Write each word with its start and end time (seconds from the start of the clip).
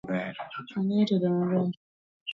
Ang'eyo 0.77 1.05
tedo 1.09 1.29
ber 1.49 1.69